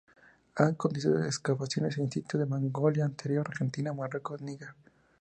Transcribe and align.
Ha 0.55 0.73
conducido 0.73 1.23
excavaciones 1.23 1.99
en 1.99 2.11
sitios 2.11 2.39
de 2.39 2.47
Mongolia 2.47 3.05
Interior, 3.05 3.47
Argentina, 3.47 3.93
Marruecos 3.93 4.41
y 4.41 4.45
Níger. 4.45 4.69